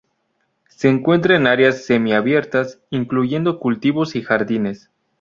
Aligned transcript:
Se 0.67 0.89
encuentra 0.89 1.35
en 1.35 1.45
áreas 1.45 1.85
semi-abiertas, 1.85 2.79
incluyendo 2.89 3.59
cultivos 3.59 4.15
y 4.15 4.23
jardines. 4.23 4.89